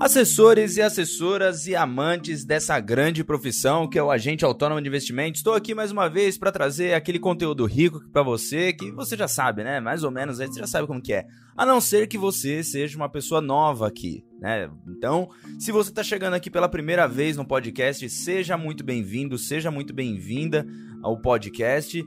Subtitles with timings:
[0.00, 5.40] Assessores e assessoras e amantes dessa grande profissão que é o agente autônomo de investimentos,
[5.40, 9.28] estou aqui mais uma vez para trazer aquele conteúdo rico para você que você já
[9.28, 9.78] sabe, né?
[9.78, 11.26] Mais ou menos, você já sabe como que é.
[11.54, 14.70] A não ser que você seja uma pessoa nova aqui, né?
[14.88, 15.28] Então,
[15.58, 19.92] se você está chegando aqui pela primeira vez no podcast, seja muito bem-vindo, seja muito
[19.92, 20.66] bem-vinda
[21.02, 22.02] ao podcast.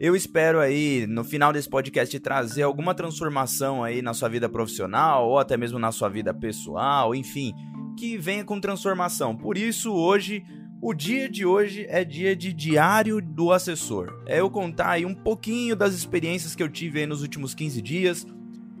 [0.00, 5.28] Eu espero aí, no final desse podcast, trazer alguma transformação aí na sua vida profissional
[5.28, 7.52] ou até mesmo na sua vida pessoal, enfim,
[7.98, 9.36] que venha com transformação.
[9.36, 10.44] Por isso, hoje,
[10.80, 14.22] o dia de hoje é dia de diário do assessor.
[14.26, 17.82] É eu contar aí um pouquinho das experiências que eu tive aí nos últimos 15
[17.82, 18.24] dias,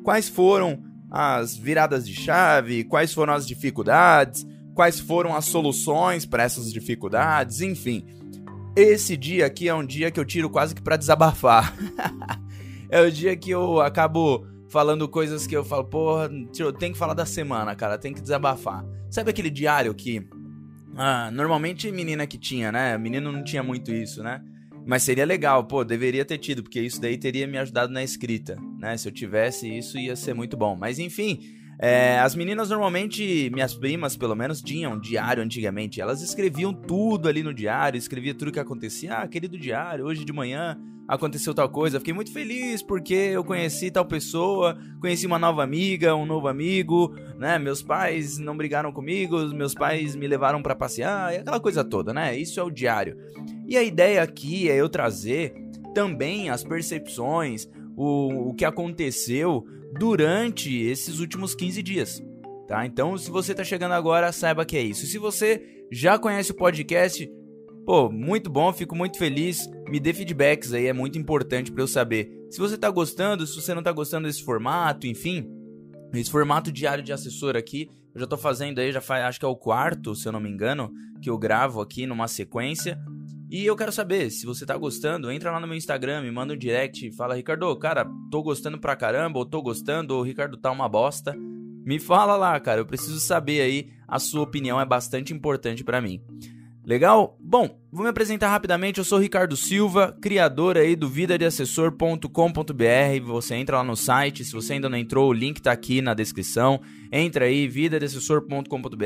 [0.04, 6.44] quais foram as viradas de chave, quais foram as dificuldades, quais foram as soluções para
[6.44, 8.06] essas dificuldades, enfim.
[8.78, 11.74] Esse dia aqui é um dia que eu tiro quase que para desabafar.
[12.88, 16.30] é o dia que eu acabo falando coisas que eu falo, porra,
[16.78, 18.84] tenho que falar da semana, cara, tem que desabafar.
[19.10, 20.24] Sabe aquele diário que
[20.94, 22.96] ah, normalmente menina que tinha, né?
[22.96, 24.40] Menino não tinha muito isso, né?
[24.86, 28.56] Mas seria legal, pô, deveria ter tido, porque isso daí teria me ajudado na escrita,
[28.78, 28.96] né?
[28.96, 30.76] Se eu tivesse isso, ia ser muito bom.
[30.76, 31.40] Mas enfim,
[31.80, 36.00] é, as meninas normalmente, minhas primas pelo menos, tinham diário antigamente.
[36.00, 39.18] Elas escreviam tudo ali no diário, escrevia tudo que acontecia.
[39.18, 42.00] Ah, querido diário, hoje de manhã aconteceu tal coisa.
[42.00, 47.14] Fiquei muito feliz porque eu conheci tal pessoa, conheci uma nova amiga, um novo amigo,
[47.38, 47.60] né?
[47.60, 52.12] Meus pais não brigaram comigo, meus pais me levaram para passear, e aquela coisa toda,
[52.12, 52.36] né?
[52.36, 53.16] Isso é o diário.
[53.66, 55.54] E a ideia aqui é eu trazer
[55.94, 62.22] também as percepções, o, o que aconteceu durante esses últimos 15 dias.
[62.66, 62.84] Tá?
[62.84, 65.06] Então, se você está chegando agora, saiba que é isso.
[65.06, 67.30] Se você já conhece o podcast,
[67.86, 69.68] pô, muito bom, fico muito feliz.
[69.88, 72.30] Me dê feedbacks aí, é muito importante para eu saber.
[72.50, 75.48] Se você está gostando, se você não está gostando desse formato, enfim,
[76.12, 79.44] esse formato diário de assessor aqui, eu já estou fazendo aí, já faz, acho que
[79.44, 80.92] é o quarto, se eu não me engano,
[81.22, 82.98] que eu gravo aqui numa sequência.
[83.50, 86.52] E eu quero saber, se você tá gostando, entra lá no meu Instagram, me manda
[86.52, 90.70] um direct, fala, Ricardo, cara, tô gostando pra caramba, ou tô gostando, ou Ricardo tá
[90.70, 91.34] uma bosta.
[91.34, 95.98] Me fala lá, cara, eu preciso saber aí, a sua opinião é bastante importante para
[95.98, 96.20] mim.
[96.88, 97.36] Legal?
[97.38, 98.96] Bom, vou me apresentar rapidamente.
[98.96, 103.26] Eu sou Ricardo Silva, criador aí do vidadeassessor.com.br.
[103.26, 106.14] Você entra lá no site, se você ainda não entrou, o link tá aqui na
[106.14, 106.80] descrição.
[107.12, 109.04] Entra aí, vidadeassessor.com.br.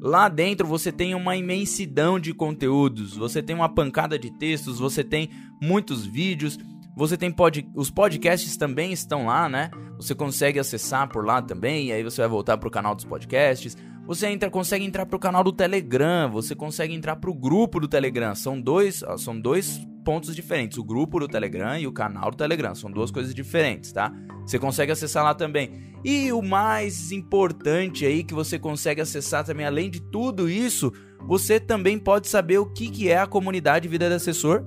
[0.00, 5.04] Lá dentro você tem uma imensidão de conteúdos, você tem uma pancada de textos, você
[5.04, 5.28] tem
[5.60, 6.58] muitos vídeos.
[6.96, 7.68] Você tem pod...
[7.74, 9.70] os podcasts também estão lá, né?
[9.96, 13.76] Você consegue acessar por lá também, e aí você vai voltar pro canal dos podcasts.
[14.06, 18.34] Você entra, consegue entrar pro canal do Telegram, você consegue entrar pro grupo do Telegram.
[18.34, 22.74] São dois, são dois pontos diferentes, o grupo do Telegram e o canal do Telegram.
[22.74, 24.12] São duas coisas diferentes, tá?
[24.44, 25.94] Você consegue acessar lá também.
[26.04, 30.92] E o mais importante aí que você consegue acessar também, além de tudo isso,
[31.26, 34.64] você também pode saber o que, que é a comunidade Vida de Assessor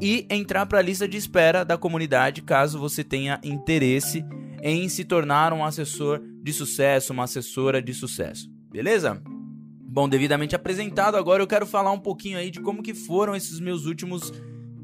[0.00, 4.24] e entrar para a lista de espera da comunidade caso você tenha interesse
[4.62, 9.22] em se tornar um assessor de sucesso, uma assessora de sucesso beleza?
[9.88, 13.58] Bom, devidamente apresentado, agora eu quero falar um pouquinho aí de como que foram esses
[13.58, 14.30] meus últimos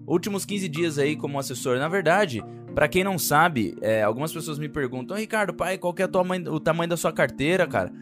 [0.07, 1.79] últimos 15 dias aí como assessor.
[1.79, 2.43] Na verdade,
[2.75, 6.61] para quem não sabe, é, algumas pessoas me perguntam, Ricardo, pai, qual que é o
[6.61, 7.93] tamanho da sua carteira, cara?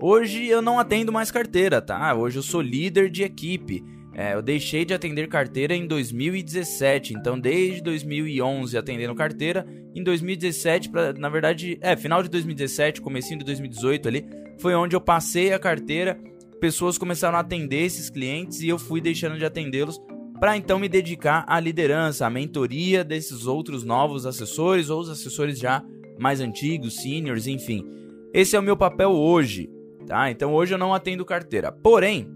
[0.00, 2.12] Hoje eu não atendo mais carteira, tá?
[2.12, 3.84] Hoje eu sou líder de equipe.
[4.18, 9.66] É, eu deixei de atender carteira em 2017, então desde 2011 atendendo carteira.
[9.94, 14.26] Em 2017, pra, na verdade, é, final de 2017, comecinho de 2018 ali,
[14.58, 16.18] foi onde eu passei a carteira,
[16.58, 20.00] pessoas começaram a atender esses clientes e eu fui deixando de atendê-los
[20.40, 25.58] para então me dedicar à liderança, à mentoria desses outros novos assessores ou os assessores
[25.58, 25.84] já
[26.18, 27.84] mais antigos, seniors, enfim.
[28.32, 29.68] Esse é o meu papel hoje,
[30.06, 30.30] tá?
[30.30, 31.70] Então hoje eu não atendo carteira.
[31.70, 32.35] Porém,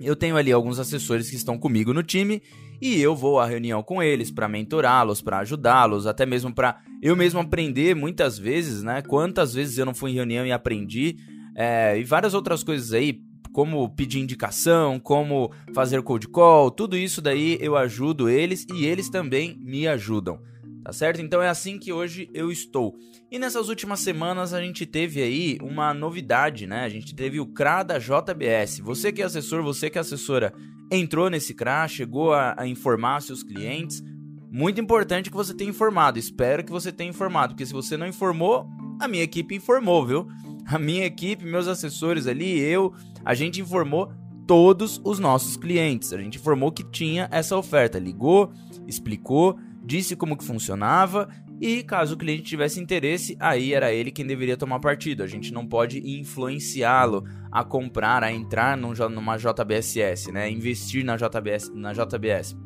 [0.00, 2.42] eu tenho ali alguns assessores que estão comigo no time
[2.80, 7.14] e eu vou à reunião com eles para mentorá-los, para ajudá-los, até mesmo para eu
[7.14, 9.02] mesmo aprender muitas vezes, né?
[9.02, 11.16] Quantas vezes eu não fui em reunião e aprendi
[11.54, 13.20] é, e várias outras coisas aí,
[13.52, 19.10] como pedir indicação, como fazer cold call, tudo isso daí eu ajudo eles e eles
[19.10, 20.40] também me ajudam.
[20.84, 21.20] Tá certo?
[21.20, 22.98] Então é assim que hoje eu estou.
[23.30, 26.84] E nessas últimas semanas a gente teve aí uma novidade, né?
[26.84, 28.80] A gente teve o CRA da JBS.
[28.80, 30.52] Você que é assessor, você que é assessora,
[30.90, 34.02] entrou nesse CRA, chegou a, a informar seus clientes.
[34.50, 36.18] Muito importante que você tenha informado.
[36.18, 38.68] Espero que você tenha informado, porque se você não informou,
[39.00, 40.28] a minha equipe informou, viu?
[40.66, 42.92] A minha equipe, meus assessores ali, eu,
[43.24, 44.12] a gente informou
[44.46, 46.12] todos os nossos clientes.
[46.12, 48.52] A gente informou que tinha essa oferta, ligou,
[48.86, 51.28] explicou, disse como que funcionava
[51.60, 55.22] E caso o cliente tivesse interesse, aí era ele quem deveria tomar partido.
[55.22, 60.50] A gente não pode influenciá-lo a comprar, a entrar num, numa JBSS, né?
[60.50, 62.56] Investir na JBS, na JBS.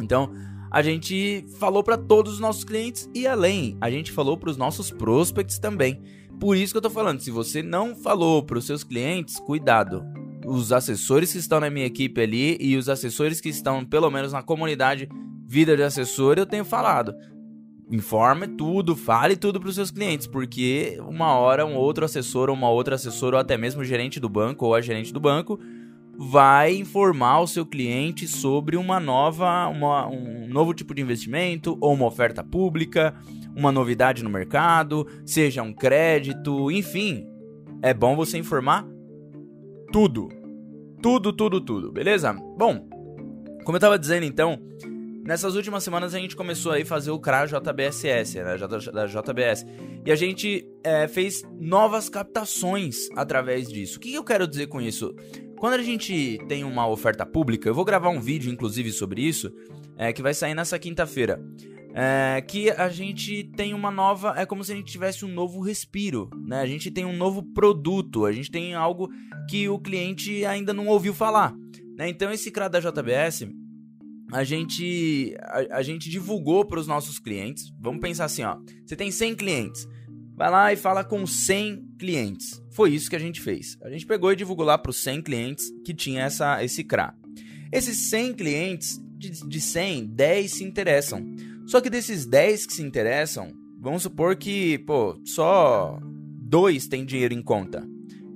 [0.00, 0.32] Então,
[0.70, 4.56] a gente falou para todos os nossos clientes e além, a gente falou para os
[4.56, 6.00] nossos prospects também.
[6.38, 10.04] Por isso que eu tô falando, se você não falou para os seus clientes, cuidado.
[10.46, 14.32] Os assessores que estão na minha equipe ali e os assessores que estão pelo menos
[14.32, 15.08] na comunidade
[15.50, 17.12] Vida de Assessor, eu tenho falado
[17.90, 22.54] informe tudo, fale tudo para os seus clientes, porque uma hora um outro assessor ou
[22.54, 25.58] uma outra assessora ou até mesmo o gerente do banco ou a gerente do banco
[26.16, 31.94] vai informar o seu cliente sobre uma nova, uma, um novo tipo de investimento ou
[31.94, 33.12] uma oferta pública,
[33.56, 37.26] uma novidade no mercado, seja um crédito, enfim.
[37.82, 38.86] É bom você informar
[39.92, 40.28] tudo.
[41.02, 42.32] Tudo, tudo, tudo, beleza?
[42.56, 42.88] Bom,
[43.64, 44.60] como eu estava dizendo então,
[45.30, 48.56] Nessas últimas semanas a gente começou aí a fazer o CRA JBSS, né,
[48.92, 49.64] da JBS.
[50.04, 53.98] E a gente é, fez novas captações através disso.
[53.98, 55.14] O que eu quero dizer com isso?
[55.56, 59.52] Quando a gente tem uma oferta pública, eu vou gravar um vídeo inclusive sobre isso,
[59.96, 61.40] é, que vai sair nessa quinta-feira.
[61.94, 64.34] É, que a gente tem uma nova.
[64.36, 66.60] É como se a gente tivesse um novo respiro, né?
[66.60, 69.08] A gente tem um novo produto, a gente tem algo
[69.48, 71.54] que o cliente ainda não ouviu falar.
[71.96, 72.08] Né?
[72.08, 73.46] Então, esse CRA da JBS
[74.32, 77.72] a gente, a, a gente divulgou para os nossos clientes.
[77.80, 78.56] Vamos pensar assim, ó.
[78.84, 79.88] Você tem 100 clientes.
[80.36, 82.62] Vai lá e fala com 100 clientes.
[82.70, 83.76] Foi isso que a gente fez.
[83.82, 87.14] A gente pegou e divulgou lá para os 100 clientes que tinha essa, esse CRA.
[87.72, 91.24] Esses 100 clientes, de, de 100, 10 se interessam.
[91.66, 97.34] Só que desses 10 que se interessam, vamos supor que, pô, só dois tem dinheiro
[97.34, 97.86] em conta.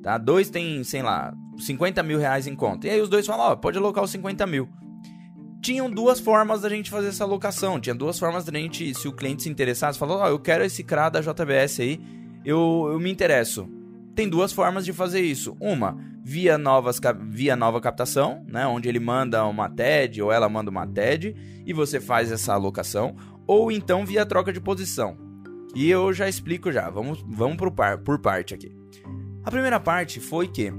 [0.02, 0.18] Tá?
[0.18, 2.86] Dois tem, sei lá, 50 mil reais em conta.
[2.86, 4.68] E aí os dois falam, ó, pode alocar os 50 mil
[5.64, 7.80] tinham duas formas da gente fazer essa alocação.
[7.80, 10.62] Tinha duas formas da gente, se o cliente se interessasse, falou: Ó, oh, eu quero
[10.62, 11.98] esse CRA da JBS aí,
[12.44, 13.66] eu, eu me interesso.
[14.14, 15.56] Tem duas formas de fazer isso.
[15.58, 17.00] Uma, via, novas,
[17.30, 18.66] via nova captação, né?
[18.66, 21.34] Onde ele manda uma TED ou ela manda uma TED
[21.64, 23.16] e você faz essa alocação.
[23.46, 25.16] Ou então via troca de posição.
[25.74, 26.90] E eu já explico já.
[26.90, 28.70] Vamos, vamos por, par, por parte aqui.
[29.42, 30.70] A primeira parte foi que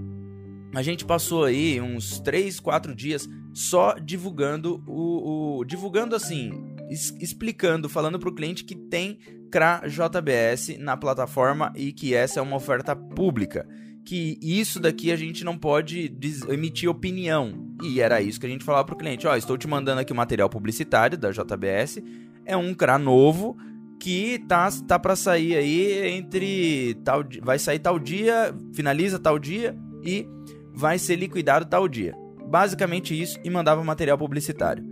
[0.75, 6.51] a gente passou aí uns 3, 4 dias só divulgando o, o divulgando assim,
[6.89, 9.17] explicando, falando para o cliente que tem
[9.49, 13.65] CRA JBS na plataforma e que essa é uma oferta pública.
[14.03, 16.13] Que isso daqui a gente não pode
[16.49, 17.73] emitir opinião.
[17.81, 20.01] E era isso que a gente falava para o cliente: Ó, oh, estou te mandando
[20.01, 22.03] aqui o material publicitário da JBS.
[22.45, 23.57] É um CRA novo
[23.97, 29.75] que tá, tá para sair aí entre tal vai sair tal dia, finaliza tal dia
[30.03, 30.27] e
[30.73, 32.24] vai ser liquidado tal dia.
[32.47, 34.83] Basicamente isso e mandava material publicitário.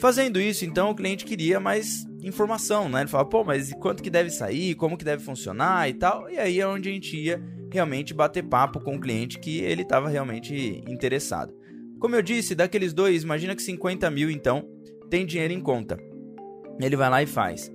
[0.00, 3.00] Fazendo isso, então, o cliente queria mais informação, né?
[3.00, 6.30] Ele falava, pô, mas quanto que deve sair, como que deve funcionar e tal.
[6.30, 9.82] E aí é onde a gente ia realmente bater papo com o cliente que ele
[9.82, 11.54] estava realmente interessado.
[11.98, 14.66] Como eu disse, daqueles dois, imagina que 50 mil, então,
[15.10, 15.98] tem dinheiro em conta.
[16.80, 17.70] Ele vai lá e faz.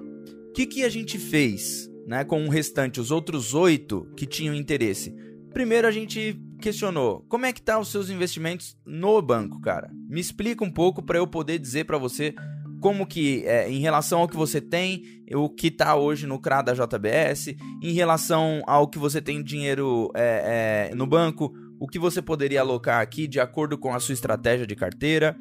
[0.50, 4.56] O que, que a gente fez né, com o restante, os outros oito que tinham
[4.56, 5.14] interesse?
[5.54, 9.90] Primeiro a gente questionou: como é que tá os seus investimentos no banco, cara?
[10.10, 12.34] Me explica um pouco para eu poder dizer para você
[12.82, 15.04] como que, é, em relação ao que você tem,
[15.34, 20.12] o que está hoje no CRA da JBS, em relação ao que você tem dinheiro
[20.14, 24.14] é, é, no banco, o que você poderia alocar aqui de acordo com a sua
[24.14, 25.36] estratégia de carteira.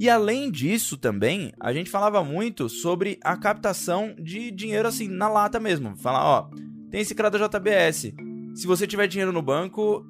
[0.00, 5.28] E além disso também, a gente falava muito sobre a captação de dinheiro assim na
[5.28, 5.96] lata mesmo.
[5.96, 6.50] Falar, ó,
[6.90, 8.12] tem esse CRA da JBS.
[8.54, 10.04] Se você tiver dinheiro no banco,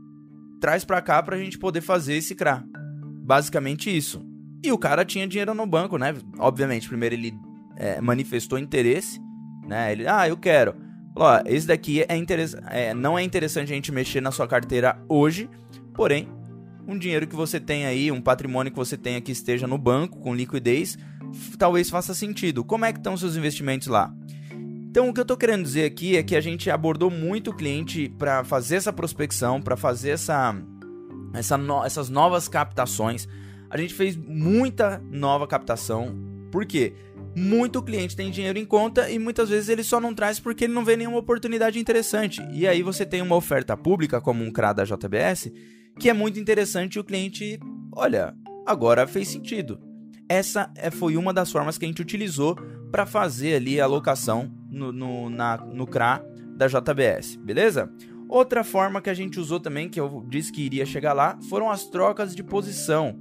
[0.60, 2.62] traz para cá pra gente poder fazer esse CRA.
[3.22, 4.24] Basicamente isso.
[4.62, 6.14] E o cara tinha dinheiro no banco, né?
[6.38, 7.34] Obviamente, primeiro ele
[7.76, 9.20] é, manifestou interesse,
[9.66, 9.92] né?
[9.92, 10.74] Ele, ah, eu quero.
[11.16, 12.06] Ó, esse daqui é,
[12.70, 15.48] é não é interessante a gente mexer na sua carteira hoje,
[15.94, 16.28] porém,
[16.86, 20.18] um dinheiro que você tem aí, um patrimônio que você tenha que esteja no banco
[20.18, 20.98] com liquidez,
[21.58, 22.64] talvez faça sentido.
[22.64, 24.12] Como é que estão seus investimentos lá?
[24.90, 27.54] Então, o que eu estou querendo dizer aqui é que a gente abordou muito o
[27.54, 30.52] cliente para fazer essa prospecção, para fazer essa,
[31.32, 33.28] essa no, essas novas captações.
[33.70, 36.12] A gente fez muita nova captação.
[36.50, 36.92] Por quê?
[37.36, 40.72] Muito cliente tem dinheiro em conta e muitas vezes ele só não traz porque ele
[40.72, 42.42] não vê nenhuma oportunidade interessante.
[42.52, 45.52] E aí você tem uma oferta pública, como um CRA da JBS,
[46.00, 47.60] que é muito interessante e o cliente,
[47.94, 48.34] olha,
[48.66, 49.78] agora fez sentido.
[50.28, 52.56] Essa é, foi uma das formas que a gente utilizou
[52.90, 56.24] para fazer ali a alocação no, no, na, no CRA
[56.56, 57.90] da JBS, beleza?
[58.28, 61.70] Outra forma que a gente usou também, que eu disse que iria chegar lá, foram
[61.70, 63.18] as trocas de posição.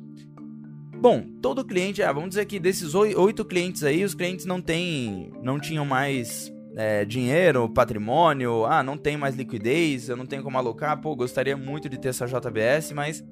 [0.95, 5.31] Bom, todo cliente, ah, vamos dizer que desses oito clientes aí, os clientes não têm,
[5.41, 10.57] não tinham mais é, dinheiro, patrimônio, ah, não tem mais liquidez, eu não tenho como
[10.57, 13.23] alocar, pô, gostaria muito de ter essa JBS, mas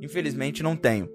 [0.00, 1.08] infelizmente não tenho.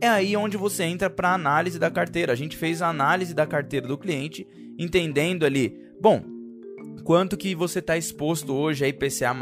[0.00, 2.32] É aí onde você entra para análise da carteira.
[2.32, 4.46] A gente fez a análise da carteira do cliente,
[4.78, 6.22] entendendo ali, bom,
[7.04, 9.34] quanto que você está exposto hoje a IPCA?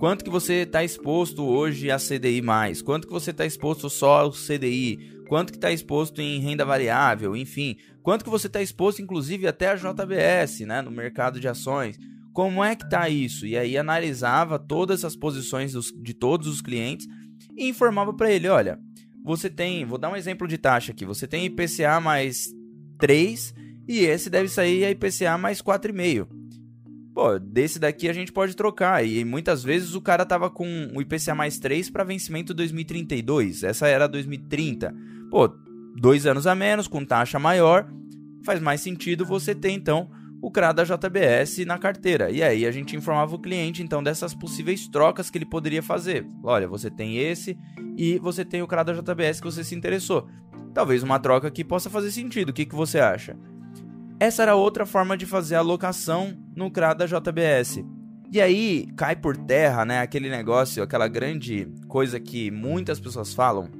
[0.00, 2.42] Quanto que você está exposto hoje a CDI?
[2.84, 5.18] Quanto que você está exposto só ao CDI?
[5.28, 7.36] Quanto que está exposto em renda variável?
[7.36, 11.98] Enfim, quanto que você está exposto, inclusive, até a JBS, né, no mercado de ações?
[12.32, 13.44] Como é que está isso?
[13.44, 17.06] E aí analisava todas as posições dos, de todos os clientes
[17.56, 18.78] e informava para ele, olha,
[19.28, 22.48] você tem, vou dar um exemplo de taxa aqui, você tem IPCA mais
[22.98, 23.54] 3
[23.86, 26.38] e esse deve sair a IPCA mais 4,5
[27.18, 29.04] pô, desse daqui a gente pode trocar.
[29.04, 33.64] E muitas vezes o cara tava com o IPCA mais 3 para vencimento 2032.
[33.64, 34.94] Essa era 2030.
[35.28, 35.48] Pô,
[35.96, 37.88] dois anos a menos, com taxa maior,
[38.44, 40.08] faz mais sentido você ter então
[40.40, 42.30] o CRA da JBS na carteira.
[42.30, 46.26] E aí a gente informava o cliente então dessas possíveis trocas que ele poderia fazer.
[46.42, 47.58] Olha, você tem esse
[47.96, 50.28] e você tem o CRA da JBS que você se interessou.
[50.72, 52.50] Talvez uma troca aqui possa fazer sentido.
[52.50, 53.36] O que, que você acha?
[54.20, 57.84] Essa era outra forma de fazer a alocação no CRA da JBS.
[58.30, 63.70] E aí cai por terra, né, aquele negócio, aquela grande coisa que muitas pessoas falam.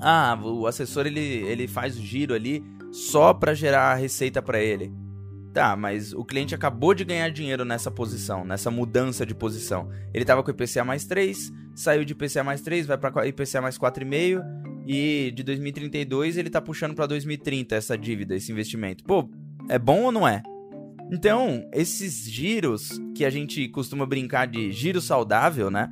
[0.00, 4.92] Ah, o assessor ele, ele faz o giro ali só para gerar receita para ele.
[5.52, 9.88] Tá, mas o cliente acabou de ganhar dinheiro nessa posição, nessa mudança de posição.
[10.12, 13.78] Ele estava com IPCA mais 3, saiu de IPCA mais 3, vai para IPCA mais
[13.78, 14.42] 4,5
[14.86, 19.04] e de 2032 ele tá puxando para 2030 essa dívida, esse investimento.
[19.04, 19.28] Pô,
[19.68, 20.42] é bom ou não é?
[21.10, 25.90] Então, esses giros que a gente costuma brincar de giro saudável, né?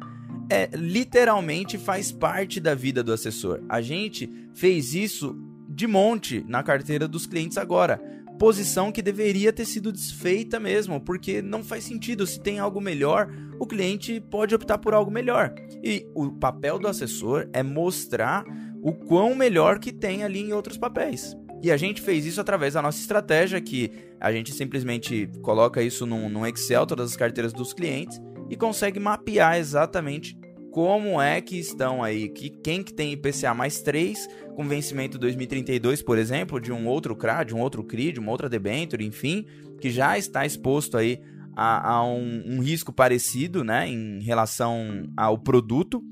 [0.51, 3.63] É literalmente faz parte da vida do assessor.
[3.69, 5.37] A gente fez isso
[5.69, 8.01] de monte na carteira dos clientes agora.
[8.38, 12.26] Posição que deveria ter sido desfeita mesmo, porque não faz sentido.
[12.26, 13.28] Se tem algo melhor,
[13.59, 15.55] o cliente pode optar por algo melhor.
[15.83, 18.45] E o papel do assessor é mostrar
[18.83, 21.37] o quão melhor que tem ali em outros papéis.
[21.62, 23.90] E a gente fez isso através da nossa estratégia, que
[24.21, 29.00] a gente simplesmente coloca isso num, num Excel, todas as carteiras dos clientes, e consegue
[29.00, 30.38] mapear exatamente
[30.76, 36.02] como é que estão aí, que quem que tem IPCA mais 3, com vencimento 2032,
[36.02, 39.47] por exemplo, de um outro CRA, de um outro CRI, de uma outra debenture, enfim,
[39.80, 41.18] que já está exposto aí
[41.56, 46.04] a, a um, um, risco parecido, né, em relação ao produto.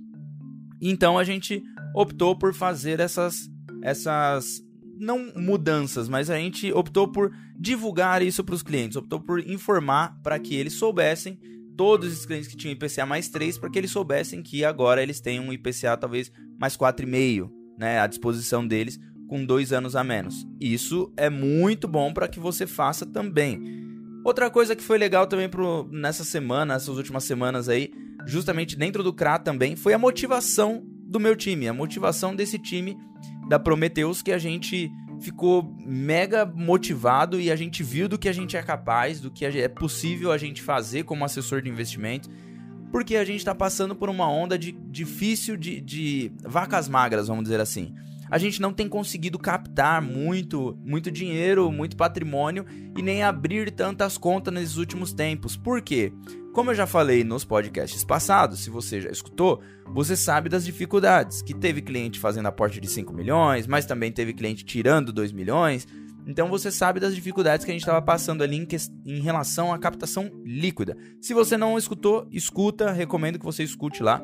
[0.81, 1.63] Então a gente
[1.95, 3.51] optou por fazer essas,
[3.83, 4.63] essas
[4.99, 10.19] não mudanças, mas a gente optou por divulgar isso para os clientes, optou por informar
[10.23, 11.39] para que eles soubessem,
[11.77, 15.21] todos os clientes que tinham IPCA mais 3, para que eles soubessem que agora eles
[15.21, 20.47] têm um IPCA talvez mais 4,5 né, à disposição deles, com dois anos a menos.
[20.61, 23.83] Isso é muito bom para que você faça também.
[24.25, 27.91] Outra coisa que foi legal também pro, nessa semana, essas últimas semanas aí,
[28.27, 32.97] justamente dentro do CRA também, foi a motivação do meu time, a motivação desse time
[33.49, 34.91] da Prometheus que a gente
[35.25, 39.45] ficou mega motivado e a gente viu do que a gente é capaz, do que
[39.47, 42.29] é possível a gente fazer como assessor de investimento,
[42.93, 47.45] porque a gente está passando por uma onda de difícil de, de vacas magras, vamos
[47.45, 47.95] dizer assim.
[48.31, 52.65] A gente não tem conseguido captar muito, muito dinheiro, muito patrimônio
[52.97, 55.57] e nem abrir tantas contas nesses últimos tempos.
[55.57, 56.13] Por quê?
[56.53, 61.43] Como eu já falei nos podcasts passados, se você já escutou, você sabe das dificuldades,
[61.43, 65.87] que teve cliente fazendo aporte de 5 milhões, mas também teve cliente tirando 2 milhões.
[66.27, 68.77] Então você sabe das dificuldades que a gente estava passando ali em, que...
[69.05, 70.97] em, relação à captação líquida.
[71.21, 74.23] Se você não escutou, escuta, recomendo que você escute lá.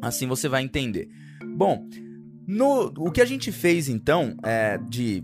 [0.00, 1.08] Assim você vai entender.
[1.56, 1.88] Bom,
[2.48, 2.92] no...
[2.96, 5.22] o que a gente fez então é de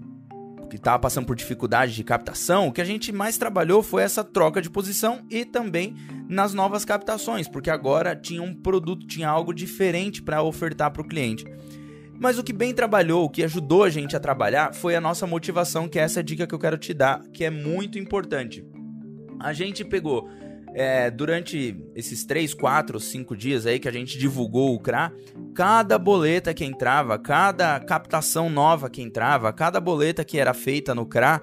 [0.75, 4.25] que estava passando por dificuldade de captação, o que a gente mais trabalhou foi essa
[4.25, 5.95] troca de posição e também
[6.28, 11.07] nas novas captações, porque agora tinha um produto, tinha algo diferente para ofertar para o
[11.07, 11.45] cliente.
[12.19, 15.28] Mas o que bem trabalhou, o que ajudou a gente a trabalhar, foi a nossa
[15.28, 18.64] motivação, que é essa dica que eu quero te dar, que é muito importante.
[19.38, 20.28] A gente pegou
[20.75, 25.12] é, durante esses 3, 4, 5 dias aí que a gente divulgou o CRA,
[25.54, 31.07] cada boleta que entrava, cada captação nova que entrava, cada boleta que era feita no
[31.07, 31.40] CRA,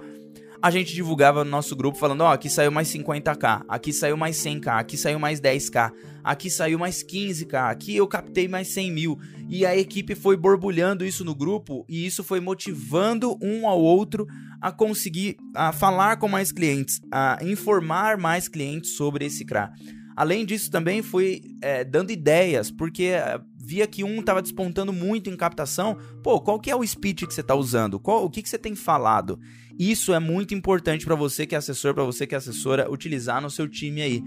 [0.62, 4.16] a gente divulgava no nosso grupo falando, ó, oh, aqui saiu mais 50k, aqui saiu
[4.16, 8.92] mais 100k, aqui saiu mais 10k, aqui saiu mais 15k, aqui eu captei mais 100
[8.92, 9.18] mil.
[9.48, 14.26] E a equipe foi borbulhando isso no grupo e isso foi motivando um ao outro
[14.62, 19.72] a conseguir a falar com mais clientes, a informar mais clientes sobre esse CRA.
[20.14, 25.28] Além disso, também fui é, dando ideias, porque é, via que um estava despontando muito
[25.28, 25.96] em captação.
[26.22, 27.98] Pô, qual que é o speech que você está usando?
[27.98, 29.40] Qual, o que, que você tem falado?
[29.78, 33.42] Isso é muito importante para você que é assessor, para você que é assessora, utilizar
[33.42, 34.22] no seu time aí.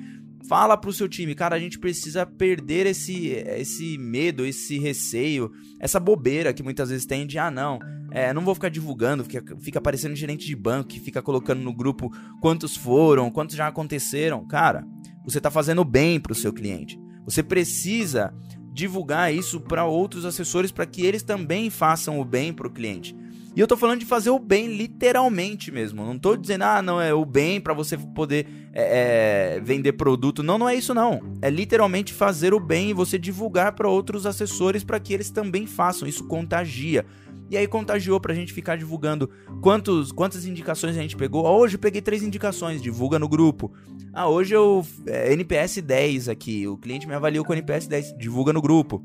[0.47, 5.99] Fala pro seu time, cara, a gente precisa perder esse, esse medo, esse receio, essa
[5.99, 7.79] bobeira que muitas vezes tem de, ah, não,
[8.11, 11.73] é, não vou ficar divulgando, fica, fica aparecendo gerente de banco que fica colocando no
[11.73, 12.11] grupo
[12.41, 14.45] quantos foram, quantos já aconteceram.
[14.47, 14.85] Cara,
[15.23, 16.99] você está fazendo bem para o seu cliente.
[17.25, 18.33] Você precisa
[18.71, 23.15] divulgar isso para outros assessores para que eles também façam o bem para o cliente.
[23.55, 26.05] E eu tô falando de fazer o bem literalmente mesmo.
[26.05, 30.43] Não tô dizendo, ah, não, é o bem para você poder é, é, vender produto.
[30.43, 31.21] Não, não é isso não.
[31.41, 35.65] É literalmente fazer o bem e você divulgar para outros assessores para que eles também
[35.65, 36.05] façam.
[36.05, 37.05] Isso contagia.
[37.49, 39.29] E aí contagiou pra gente ficar divulgando
[39.61, 41.47] quantos, quantas indicações a gente pegou.
[41.47, 43.71] Ah, hoje eu peguei três indicações, divulga no grupo.
[44.11, 44.85] Ah, hoje eu.
[45.07, 46.67] É, NPS 10 aqui.
[46.67, 49.01] O cliente me avaliou com NPS 10, divulga no grupo.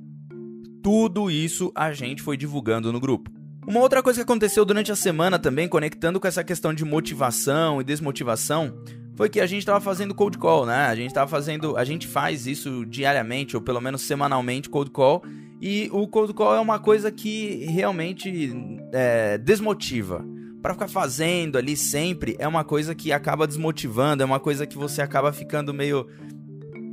[0.82, 3.30] Tudo isso a gente foi divulgando no grupo.
[3.70, 7.80] Uma outra coisa que aconteceu durante a semana também, conectando com essa questão de motivação
[7.80, 8.76] e desmotivação,
[9.14, 10.86] foi que a gente estava fazendo cold call, né?
[10.86, 15.22] A gente estava fazendo, a gente faz isso diariamente ou pelo menos semanalmente cold call
[15.60, 18.52] e o cold call é uma coisa que realmente
[18.92, 20.26] é, desmotiva.
[20.60, 24.76] Para ficar fazendo ali sempre é uma coisa que acaba desmotivando, é uma coisa que
[24.76, 26.08] você acaba ficando meio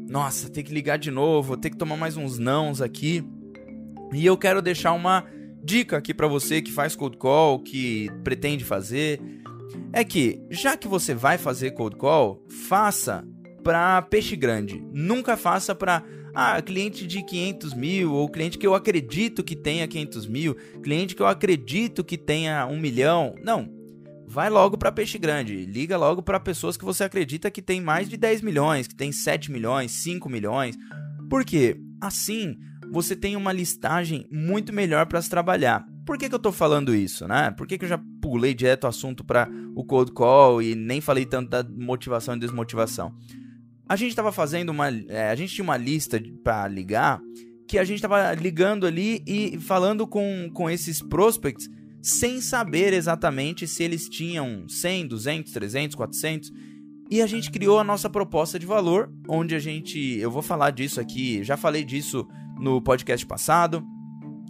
[0.08, 3.28] nossa, tem que ligar de novo, tem que tomar mais uns nãos aqui.
[4.14, 5.26] E eu quero deixar uma
[5.68, 9.20] dica aqui para você que faz cold call, que pretende fazer,
[9.92, 13.28] é que já que você vai fazer cold call, faça
[13.62, 14.82] para peixe grande.
[14.94, 16.02] Nunca faça para
[16.34, 21.14] ah, cliente de 500 mil, ou cliente que eu acredito que tenha 500 mil, cliente
[21.14, 23.36] que eu acredito que tenha um milhão.
[23.44, 23.70] Não.
[24.26, 25.66] Vai logo para peixe grande.
[25.66, 29.12] Liga logo para pessoas que você acredita que tem mais de 10 milhões, que tem
[29.12, 30.78] 7 milhões, 5 milhões.
[31.30, 31.78] Por quê?
[32.00, 32.56] Assim,
[32.92, 35.86] você tem uma listagem muito melhor para se trabalhar.
[36.06, 37.52] Por que, que eu estou falando isso, né?
[37.52, 41.02] Por que, que eu já pulei direto o assunto para o cold call e nem
[41.02, 43.14] falei tanto da motivação e desmotivação?
[43.90, 47.22] A gente estava fazendo uma, é, a gente tinha uma lista para ligar
[47.68, 51.70] que a gente estava ligando ali e falando com, com esses prospects
[52.02, 56.52] sem saber exatamente se eles tinham 100, 200, 300, 400
[57.10, 60.72] e a gente criou a nossa proposta de valor, onde a gente, eu vou falar
[60.72, 62.28] disso aqui, já falei disso
[62.60, 63.84] no podcast passado.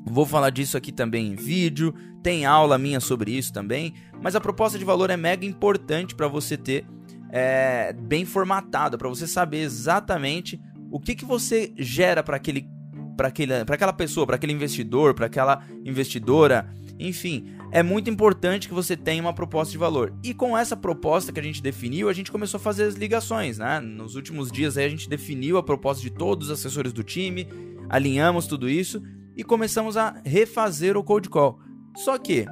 [0.06, 1.94] Vou falar disso aqui também em vídeo,
[2.24, 6.28] tem aula minha sobre isso também, mas a proposta de valor é mega importante para
[6.28, 6.86] você ter
[7.30, 12.70] é, bem formatada, para você saber exatamente o que, que você gera para aquele
[13.18, 13.30] para
[13.74, 19.22] aquela pessoa, para aquele investidor, para aquela investidora, enfim, é muito importante que você tenha
[19.22, 20.14] uma proposta de valor.
[20.24, 23.58] E com essa proposta que a gente definiu, a gente começou a fazer as ligações,
[23.58, 23.80] né?
[23.80, 27.48] Nos últimos dias aí a gente definiu a proposta de todos os assessores do time,
[27.90, 29.02] alinhamos tudo isso
[29.36, 31.60] e começamos a refazer o cold call.
[31.96, 32.46] Só que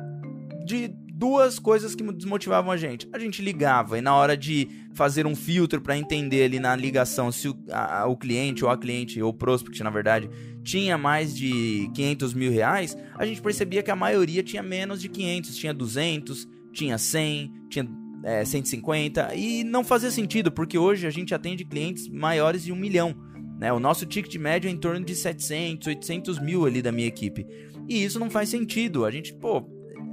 [0.65, 3.08] de duas coisas que desmotivavam a gente.
[3.13, 7.32] A gente ligava e na hora de fazer um filtro para entender ali na ligação
[7.32, 10.30] se o, a, o, cliente ou a cliente, ou o prospect na verdade,
[10.63, 15.08] tinha mais de 500 mil reais, a gente percebia que a maioria tinha menos de
[15.08, 17.88] 500, tinha 200, tinha 100, tinha
[18.24, 22.76] é, 150 e não fazia sentido porque hoje a gente atende clientes maiores de um
[22.76, 23.15] milhão.
[23.58, 23.72] Né?
[23.72, 27.46] O nosso ticket médio é em torno de 700, 800 mil ali da minha equipe.
[27.88, 29.06] E isso não faz sentido.
[29.06, 29.63] A gente, pô,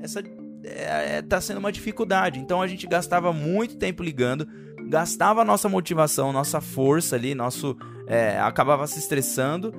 [0.00, 0.22] essa
[0.64, 2.38] é, é, tá sendo uma dificuldade.
[2.38, 4.46] Então a gente gastava muito tempo ligando,
[4.88, 7.76] gastava nossa motivação, nossa força ali, nosso.
[8.06, 9.72] É, acabava se estressando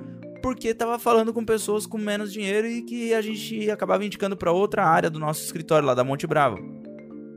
[0.44, 4.52] porque estava falando com pessoas com menos dinheiro e que a gente acabava indicando para
[4.52, 6.58] outra área do nosso escritório lá da Monte Bravo.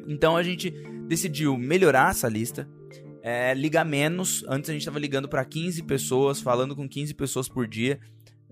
[0.08, 0.72] Então a gente
[1.08, 2.68] decidiu melhorar essa lista,
[3.28, 4.46] é, menos.
[4.48, 8.00] Antes a gente estava ligando para 15 pessoas, falando com 15 pessoas por dia.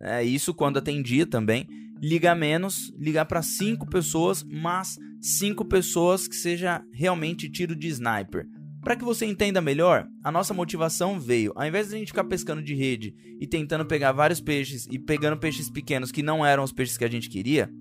[0.02, 1.66] É, isso quando atendia também.
[2.02, 8.46] Ligar menos, ligar para 5 pessoas, mas 5 pessoas que seja realmente tiro de sniper.
[8.82, 12.26] Para que você entenda melhor, a nossa motivação veio, ao invés de a gente ficar
[12.26, 16.64] pescando de rede e tentando pegar vários peixes e pegando peixes pequenos que não eram
[16.64, 17.72] os peixes que a gente queria,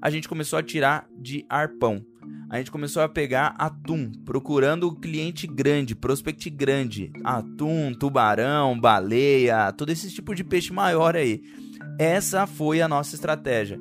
[0.00, 2.06] a gente começou a tirar de arpão
[2.54, 7.12] a gente começou a pegar atum, procurando o cliente grande, prospect grande.
[7.24, 11.42] Atum, tubarão, baleia, todo esse tipo de peixe maior aí.
[11.98, 13.76] Essa foi a nossa estratégia.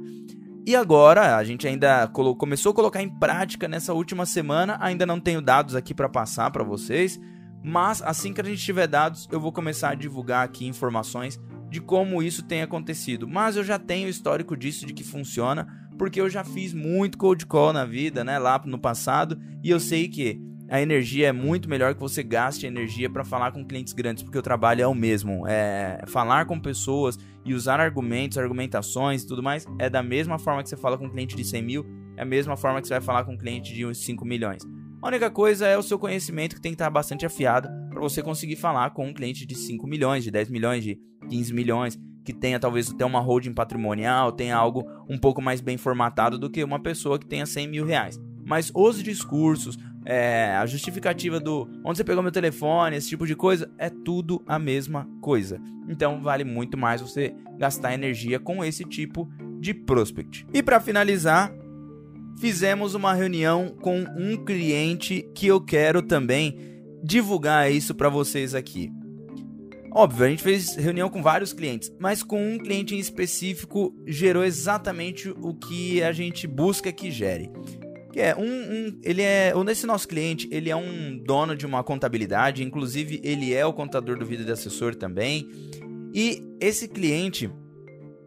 [0.65, 4.75] E agora, a gente ainda começou a colocar em prática nessa última semana.
[4.81, 7.21] Ainda não tenho dados aqui para passar para vocês,
[7.63, 11.79] mas assim que a gente tiver dados, eu vou começar a divulgar aqui informações de
[11.79, 13.27] como isso tem acontecido.
[13.27, 17.45] Mas eu já tenho histórico disso, de que funciona porque eu já fiz muito cold
[17.45, 21.69] call na vida, né, lá no passado, e eu sei que a energia é muito
[21.69, 24.95] melhor que você gaste energia para falar com clientes grandes, porque o trabalho é o
[24.95, 25.45] mesmo.
[25.47, 30.63] É falar com pessoas e usar argumentos, argumentações e tudo mais é da mesma forma
[30.63, 31.85] que você fala com um cliente de 100 mil,
[32.17, 34.63] é a mesma forma que você vai falar com um cliente de uns 5 milhões.
[35.01, 38.23] A única coisa é o seu conhecimento que tem que estar bastante afiado para você
[38.23, 40.97] conseguir falar com um cliente de 5 milhões, de 10 milhões, de
[41.29, 45.77] 15 milhões, que tenha talvez até uma holding patrimonial, tenha algo um pouco mais bem
[45.77, 48.19] formatado do que uma pessoa que tenha 100 mil reais.
[48.45, 53.35] Mas os discursos, é, a justificativa do onde você pegou meu telefone, esse tipo de
[53.35, 55.61] coisa, é tudo a mesma coisa.
[55.87, 60.45] Então vale muito mais você gastar energia com esse tipo de prospect.
[60.53, 61.53] E para finalizar,
[62.39, 66.57] fizemos uma reunião com um cliente que eu quero também
[67.03, 68.91] divulgar isso para vocês aqui.
[69.95, 74.43] Óbvio, a gente fez reunião com vários clientes, mas com um cliente em específico gerou
[74.43, 77.51] exatamente o que a gente busca que gere.
[78.11, 81.83] Que é um, um, ele é, nesse nosso cliente, ele é um dono de uma
[81.83, 85.47] contabilidade, inclusive ele é o contador do vídeo de assessor também.
[86.11, 87.51] E esse cliente,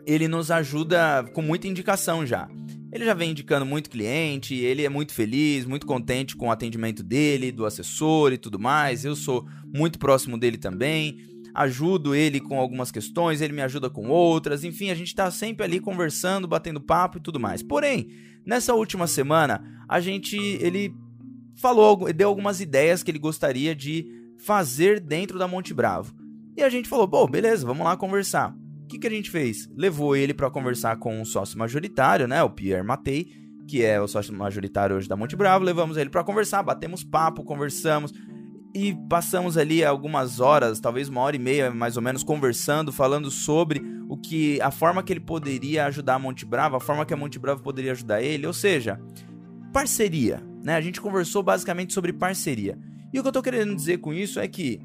[0.06, 2.48] ele nos ajuda com muita indicação já.
[2.92, 7.02] Ele já vem indicando muito cliente, ele é muito feliz, muito contente com o atendimento
[7.02, 9.04] dele, do assessor e tudo mais.
[9.04, 14.08] Eu sou muito próximo dele também ajudo ele com algumas questões, ele me ajuda com
[14.08, 17.62] outras, enfim, a gente está sempre ali conversando, batendo papo e tudo mais.
[17.62, 18.10] Porém,
[18.44, 20.94] nessa última semana, a gente ele
[21.56, 24.06] falou, deu algumas ideias que ele gostaria de
[24.38, 26.14] fazer dentro da Monte Bravo.
[26.54, 28.54] E a gente falou, pô, beleza, vamos lá conversar.
[28.84, 29.66] O que, que a gente fez?
[29.74, 33.28] Levou ele para conversar com o sócio majoritário, né, o Pierre Matei,
[33.66, 35.64] que é o sócio majoritário hoje da Monte Bravo.
[35.64, 38.12] Levamos ele para conversar, batemos papo, conversamos
[38.76, 43.30] e passamos ali algumas horas, talvez uma hora e meia mais ou menos, conversando, falando
[43.30, 47.14] sobre o que a forma que ele poderia ajudar a Monte Bravo, a forma que
[47.14, 49.00] a Monte Bravo poderia ajudar ele, ou seja,
[49.72, 50.74] parceria, né?
[50.74, 52.78] A gente conversou basicamente sobre parceria.
[53.14, 54.78] E o que eu tô querendo dizer com isso é que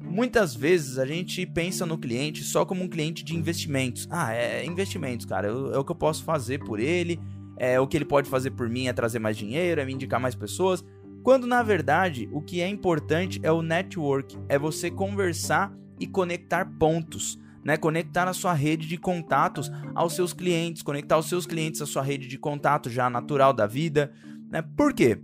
[0.00, 4.08] muitas vezes a gente pensa no cliente só como um cliente de investimentos.
[4.10, 7.20] Ah, é investimentos, cara, é o que eu posso fazer por ele,
[7.58, 10.18] é o que ele pode fazer por mim é trazer mais dinheiro, é me indicar
[10.18, 10.82] mais pessoas.
[11.24, 16.66] Quando na verdade o que é importante é o network, é você conversar e conectar
[16.78, 17.42] pontos.
[17.64, 21.86] Né, conectar a sua rede de contatos aos seus clientes, conectar os seus clientes à
[21.86, 24.12] sua rede de contato já natural da vida,
[24.50, 24.60] né?
[24.76, 25.18] Por quê?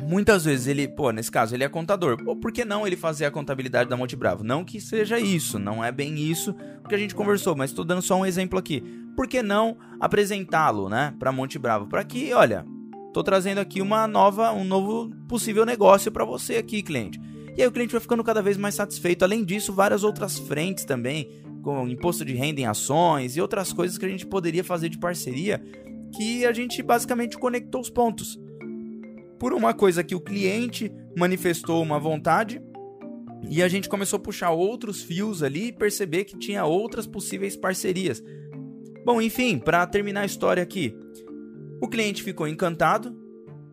[0.00, 2.22] Muitas vezes ele, pô, nesse caso ele é contador.
[2.26, 4.44] Ou por que não ele fazer a contabilidade da Monte Bravo?
[4.44, 6.54] Não que seja isso, não é bem isso
[6.88, 8.80] que a gente conversou, mas estou dando só um exemplo aqui.
[9.16, 11.88] Por que não apresentá-lo, né, para Monte Bravo?
[11.88, 12.64] Para que, olha,
[13.14, 17.20] Tô trazendo aqui uma nova, um novo possível negócio para você aqui, cliente.
[17.56, 19.22] E aí o cliente vai ficando cada vez mais satisfeito.
[19.22, 21.30] Além disso, várias outras frentes também,
[21.62, 24.98] com imposto de renda em ações e outras coisas que a gente poderia fazer de
[24.98, 25.62] parceria,
[26.12, 28.36] que a gente basicamente conectou os pontos.
[29.38, 32.60] Por uma coisa que o cliente manifestou uma vontade
[33.48, 37.56] e a gente começou a puxar outros fios ali e perceber que tinha outras possíveis
[37.56, 38.20] parcerias.
[39.04, 40.96] Bom, enfim, para terminar a história aqui,
[41.84, 43.14] o cliente ficou encantado,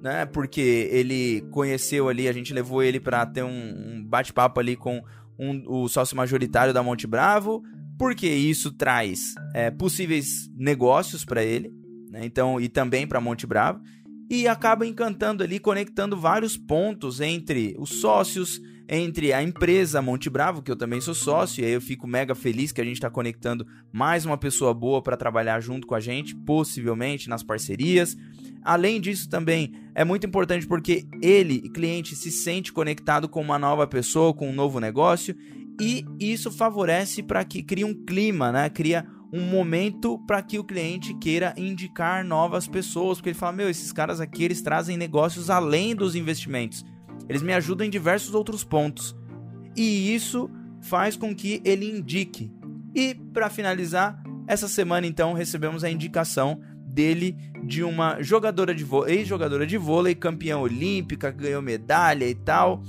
[0.02, 0.26] né?
[0.26, 5.02] Porque ele conheceu ali, a gente levou ele para ter um, um bate-papo ali com
[5.39, 7.63] um, o sócio majoritário da Monte Bravo,
[7.97, 11.71] porque isso traz é, possíveis negócios para ele,
[12.10, 12.21] né?
[12.24, 13.82] Então e também para Monte Bravo
[14.30, 18.62] e acaba encantando ali, conectando vários pontos entre os sócios,
[18.93, 22.36] entre a empresa Monte Bravo, que eu também sou sócio, e aí eu fico mega
[22.36, 25.99] feliz que a gente está conectando mais uma pessoa boa para trabalhar junto com a
[26.01, 28.17] gente, possivelmente nas parcerias.
[28.62, 33.88] Além disso, também é muito importante porque ele, cliente, se sente conectado com uma nova
[33.88, 35.38] pessoa, com um novo negócio,
[35.80, 38.69] e isso favorece para que crie um clima, né?
[38.69, 43.69] Cria um momento para que o cliente queira indicar novas pessoas, porque ele fala: "Meu,
[43.69, 46.84] esses caras aqui eles trazem negócios além dos investimentos.
[47.28, 49.16] Eles me ajudam em diversos outros pontos".
[49.76, 50.50] E isso
[50.82, 52.52] faz com que ele indique.
[52.94, 59.66] E para finalizar, essa semana então recebemos a indicação dele de uma jogadora de ex-jogadora
[59.66, 62.82] de vôlei, campeã olímpica, ganhou medalha e tal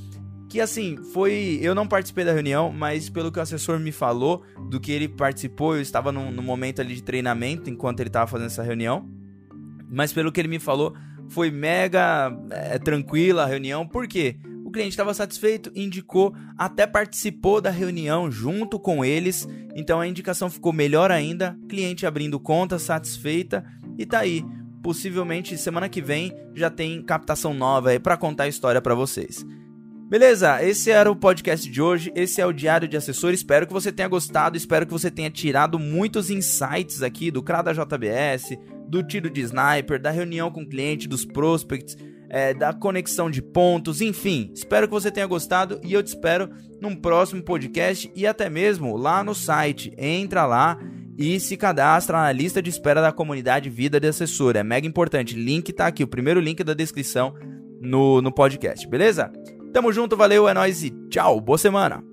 [0.53, 1.59] que assim, foi.
[1.62, 5.09] Eu não participei da reunião, mas pelo que o assessor me falou, do que ele
[5.09, 9.09] participou, eu estava no momento ali de treinamento enquanto ele estava fazendo essa reunião.
[9.88, 10.95] Mas pelo que ele me falou,
[11.33, 17.71] foi mega é, tranquila a reunião, porque o cliente estava satisfeito, indicou, até participou da
[17.71, 23.64] reunião junto com eles, então a indicação ficou melhor ainda, cliente abrindo conta, satisfeita,
[23.99, 24.45] e tá aí.
[24.83, 29.47] Possivelmente semana que vem já tem captação nova aí para contar a história para vocês.
[30.09, 33.33] Beleza, esse era o podcast de hoje, esse é o Diário de Assessor.
[33.33, 37.73] Espero que você tenha gostado, espero que você tenha tirado muitos insights aqui do CRADA
[37.73, 38.59] JBS,
[38.92, 41.96] do tiro de sniper, da reunião com o cliente, dos prospects.
[42.35, 44.50] é, da conexão de pontos, enfim.
[44.55, 46.48] Espero que você tenha gostado e eu te espero
[46.81, 49.92] num próximo podcast e até mesmo lá no site.
[49.98, 50.78] Entra lá
[51.18, 54.57] e se cadastra na lista de espera da comunidade Vida de Assessor.
[54.57, 55.37] É mega importante.
[55.37, 57.35] Link tá aqui, o primeiro link da descrição
[57.83, 59.31] no, no podcast, beleza?
[59.70, 62.12] Tamo junto, valeu, é nóis e tchau, boa semana!